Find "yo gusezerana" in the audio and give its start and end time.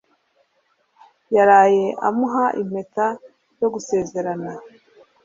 3.61-4.51